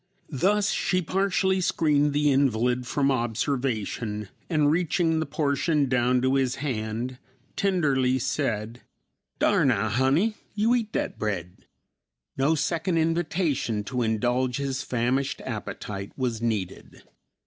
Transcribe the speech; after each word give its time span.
Thus 0.31 0.71
she 0.71 1.03
partially 1.03 1.61
screened 1.61 2.11
the 2.11 2.31
invalid 2.31 2.87
from 2.87 3.11
observation, 3.11 4.29
and 4.49 4.71
reaching 4.71 5.19
the 5.19 5.27
portion 5.27 5.87
down 5.87 6.23
to 6.23 6.33
his 6.33 6.55
hand, 6.55 7.19
tenderly 7.55 8.17
said, 8.17 8.81
"Dar 9.37 9.63
now, 9.63 9.89
honey, 9.89 10.37
yo 10.55 10.73
eat 10.73 10.91
dat 10.91 11.19
bread." 11.19 11.67
No 12.35 12.55
second 12.55 12.97
invitation 12.97 13.83
to 13.83 14.01
indulge 14.01 14.57
his 14.57 14.81
famished 14.81 15.39
appetite 15.41 16.13
was 16.17 16.41
needed. 16.41 17.03